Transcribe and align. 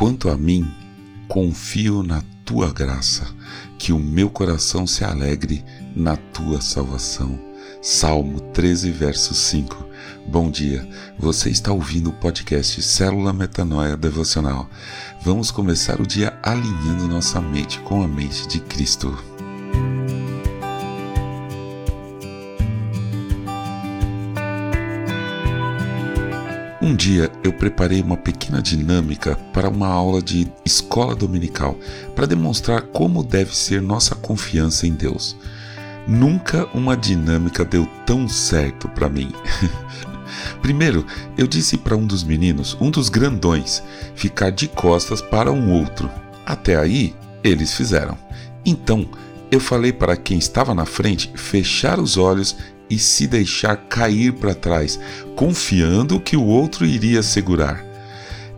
Quanto 0.00 0.30
a 0.30 0.34
mim, 0.34 0.66
confio 1.28 2.02
na 2.02 2.22
tua 2.42 2.72
graça, 2.72 3.28
que 3.78 3.92
o 3.92 3.98
meu 3.98 4.30
coração 4.30 4.86
se 4.86 5.04
alegre 5.04 5.62
na 5.94 6.16
tua 6.16 6.62
salvação. 6.62 7.38
Salmo 7.82 8.40
13, 8.40 8.90
verso 8.92 9.34
5. 9.34 9.86
Bom 10.26 10.50
dia, 10.50 10.88
você 11.18 11.50
está 11.50 11.70
ouvindo 11.70 12.08
o 12.08 12.14
podcast 12.14 12.80
Célula 12.80 13.34
Metanoia 13.34 13.94
Devocional. 13.94 14.70
Vamos 15.22 15.50
começar 15.50 16.00
o 16.00 16.06
dia 16.06 16.32
alinhando 16.42 17.06
nossa 17.06 17.38
mente 17.38 17.78
com 17.80 18.02
a 18.02 18.08
mente 18.08 18.48
de 18.48 18.58
Cristo. 18.58 19.29
Um 26.82 26.96
dia 26.96 27.30
eu 27.44 27.52
preparei 27.52 28.00
uma 28.00 28.16
pequena 28.16 28.62
dinâmica 28.62 29.36
para 29.52 29.68
uma 29.68 29.86
aula 29.86 30.22
de 30.22 30.50
escola 30.64 31.14
dominical 31.14 31.76
para 32.16 32.26
demonstrar 32.26 32.80
como 32.82 33.22
deve 33.22 33.54
ser 33.54 33.82
nossa 33.82 34.14
confiança 34.14 34.86
em 34.86 34.94
Deus. 34.94 35.36
Nunca 36.08 36.66
uma 36.72 36.96
dinâmica 36.96 37.66
deu 37.66 37.86
tão 38.06 38.26
certo 38.26 38.88
para 38.88 39.10
mim. 39.10 39.30
Primeiro, 40.62 41.04
eu 41.36 41.46
disse 41.46 41.76
para 41.76 41.94
um 41.94 42.06
dos 42.06 42.24
meninos, 42.24 42.74
um 42.80 42.90
dos 42.90 43.10
grandões, 43.10 43.82
ficar 44.14 44.48
de 44.48 44.66
costas 44.66 45.20
para 45.20 45.52
um 45.52 45.70
outro. 45.70 46.10
Até 46.46 46.76
aí, 46.76 47.14
eles 47.44 47.74
fizeram. 47.74 48.16
Então, 48.64 49.06
eu 49.50 49.60
falei 49.60 49.92
para 49.92 50.16
quem 50.16 50.38
estava 50.38 50.74
na 50.74 50.86
frente 50.86 51.30
fechar 51.34 52.00
os 52.00 52.16
olhos 52.16 52.56
e 52.90 52.98
se 52.98 53.26
deixar 53.28 53.76
cair 53.76 54.32
para 54.32 54.54
trás, 54.54 54.98
confiando 55.36 56.20
que 56.20 56.36
o 56.36 56.44
outro 56.44 56.84
iria 56.84 57.22
segurar. 57.22 57.88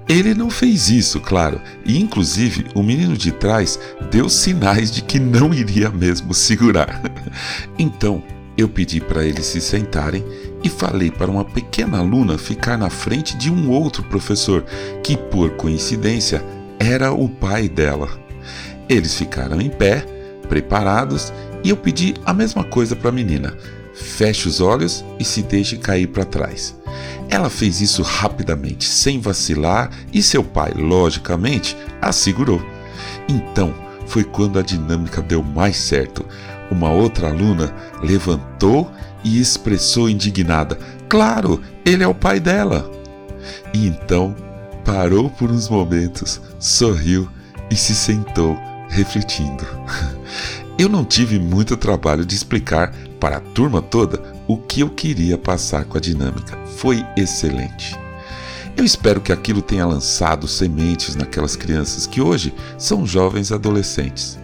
Ele 0.09 0.35
não 0.35 0.51
fez 0.51 0.89
isso, 0.89 1.21
claro, 1.21 1.61
e 1.85 2.01
inclusive 2.01 2.67
o 2.75 2.83
menino 2.83 3.17
de 3.17 3.31
trás 3.31 3.79
deu 4.11 4.29
sinais 4.29 4.91
de 4.91 5.03
que 5.03 5.21
não 5.21 5.55
iria 5.55 5.91
mesmo 5.91 6.35
segurar. 6.35 7.01
então 7.79 8.23
eu 8.57 8.69
pedi 8.69 9.01
para 9.01 9.25
eles 9.25 9.47
se 9.47 9.61
sentarem 9.61 10.25
e 10.63 10.69
falei 10.69 11.11
para 11.11 11.31
uma 11.31 11.45
pequena 11.45 11.99
aluna 11.99 12.37
ficar 12.37 12.77
na 12.77 12.91
frente 12.91 13.37
de 13.37 13.51
um 13.51 13.71
outro 13.71 14.03
professor, 14.05 14.65
que 15.03 15.17
por 15.17 15.51
coincidência 15.51 16.45
era 16.79 17.13
o 17.13 17.29
pai 17.29 17.69
dela. 17.69 18.09
Eles 18.89 19.15
ficaram 19.15 19.61
em 19.61 19.71
pé, 19.71 20.05
preparados, 20.49 21.33
e 21.65 21.71
eu 21.71 21.77
pedi 21.77 22.15
a 22.27 22.35
mesma 22.35 22.65
coisa 22.65 22.97
para 22.97 23.09
a 23.09 23.13
menina 23.13 23.57
feche 23.95 24.49
os 24.49 24.61
olhos 24.61 25.05
e 25.19 25.25
se 25.25 25.43
deixe 25.43 25.77
cair 25.77 26.07
para 26.09 26.25
trás. 26.25 26.75
Ela 27.29 27.49
fez 27.49 27.81
isso 27.81 28.03
rapidamente, 28.03 28.89
sem 28.89 29.21
vacilar, 29.21 29.91
e 30.13 30.23
seu 30.23 30.45
pai, 30.45 30.73
logicamente, 30.75 31.77
a 32.01 32.13
segurou. 32.13 32.63
Então 33.29 33.75
foi 34.07 34.25
quando 34.25 34.59
a 34.59 34.63
dinâmica 34.63 35.23
deu 35.23 35.43
mais 35.43 35.77
certo. 35.77 36.25
Uma 36.71 36.91
outra 36.91 37.29
aluna 37.29 37.75
levantou 38.03 38.91
e 39.25 39.41
expressou 39.41 40.09
indignada: 40.09 40.79
Claro, 41.09 41.63
ele 41.85 42.03
é 42.03 42.07
o 42.07 42.15
pai 42.15 42.39
dela. 42.39 42.91
E 43.73 43.87
então 43.87 44.35
parou 44.85 45.31
por 45.31 45.51
uns 45.51 45.69
momentos, 45.69 46.41
sorriu 46.59 47.29
e 47.71 47.77
se 47.77 47.95
sentou, 47.95 48.59
refletindo. 48.89 49.65
Eu 50.79 50.89
não 50.89 51.05
tive 51.05 51.39
muito 51.39 51.77
trabalho 51.77 52.25
de 52.25 52.35
explicar 52.35 52.93
para 53.21 53.37
a 53.37 53.41
turma 53.41 53.83
toda 53.83 54.35
o 54.49 54.57
que 54.57 54.81
eu 54.81 54.91
queria 54.91 55.37
passar 55.37 55.85
com 55.85 55.99
a 55.99 56.01
dinâmica. 56.01 56.59
Foi 56.77 57.05
excelente. 57.17 57.97
Eu 58.77 58.85
espero 58.85 59.21
que 59.21 59.33
aquilo 59.33 59.61
tenha 59.61 59.87
lançado 59.87 60.49
sementes 60.49 61.15
naquelas 61.15 61.57
crianças 61.57 62.07
que 62.07 62.21
hoje 62.21 62.55
são 62.79 63.07
jovens 63.07 63.53
adolescentes. 63.53 64.39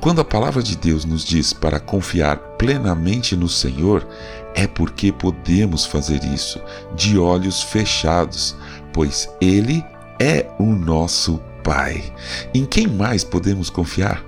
Quando 0.00 0.20
a 0.20 0.24
palavra 0.24 0.62
de 0.62 0.76
Deus 0.76 1.04
nos 1.04 1.24
diz 1.24 1.52
para 1.52 1.80
confiar 1.80 2.36
plenamente 2.56 3.34
no 3.34 3.48
Senhor, 3.48 4.06
é 4.54 4.66
porque 4.66 5.10
podemos 5.10 5.84
fazer 5.84 6.22
isso 6.24 6.60
de 6.94 7.18
olhos 7.18 7.62
fechados, 7.62 8.56
pois 8.92 9.28
Ele 9.40 9.84
é 10.20 10.46
o 10.58 10.66
nosso 10.66 11.40
Pai. 11.64 12.12
Em 12.54 12.64
quem 12.64 12.86
mais 12.86 13.24
podemos 13.24 13.68
confiar? 13.68 14.27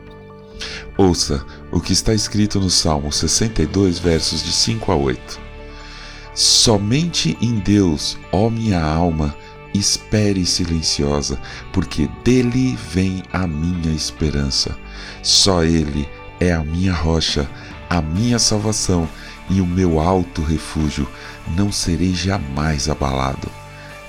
Ouça 0.97 1.45
o 1.71 1.81
que 1.81 1.93
está 1.93 2.15
escrito 2.15 2.61
no 2.61 2.71
Salmo 2.71 3.13
62, 3.13 3.99
versos 3.99 4.43
de 4.43 4.53
5 4.53 4.93
a 4.93 4.97
8. 4.97 5.41
Somente 6.35 7.37
em 7.41 7.59
Deus, 7.59 8.17
ó 8.33 8.49
minha 8.49 8.83
alma, 8.83 9.35
espere 9.75 10.45
silenciosa, 10.47 11.39
porque 11.73 12.09
dele 12.25 12.79
vem 12.93 13.23
a 13.33 13.47
minha 13.47 13.95
esperança. 13.95 14.77
Só 15.23 15.63
ele 15.65 16.09
é 16.39 16.53
a 16.53 16.65
minha 16.65 16.93
rocha, 16.93 17.49
a 17.89 18.01
minha 18.01 18.39
salvação 18.39 19.09
e 19.49 19.61
o 19.61 19.67
meu 19.67 20.01
alto 20.01 20.43
refúgio. 20.43 21.09
Não 21.57 21.71
serei 21.71 22.15
jamais 22.15 22.89
abalado. 22.89 23.51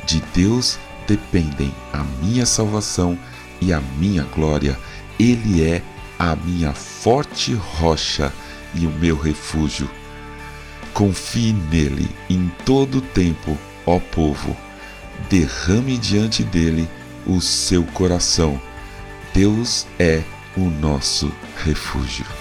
De 0.06 0.22
Deus 0.34 0.80
dependem 1.08 1.74
a 1.92 2.04
minha 2.24 2.46
salvação 2.46 3.18
e 3.60 3.74
a 3.74 3.82
minha 3.98 4.24
glória. 4.24 4.78
Ele 5.20 5.64
é 5.64 5.82
a 6.22 6.36
minha 6.36 6.72
forte 6.72 7.52
rocha 7.56 8.32
e 8.76 8.86
o 8.86 8.92
meu 8.92 9.18
refúgio. 9.18 9.90
Confie 10.94 11.52
nele 11.52 12.08
em 12.30 12.52
todo 12.64 13.00
o 13.00 13.02
tempo, 13.02 13.58
ó 13.88 14.00
povo. 14.00 14.56
Derrame 15.32 15.98
diante 15.98 16.44
dele 16.44 16.88
o 17.26 17.42
seu 17.42 17.84
coração. 17.86 18.62
Deus 19.34 19.88
é 19.98 20.22
o 20.56 20.70
nosso 20.70 21.32
refúgio. 21.64 22.41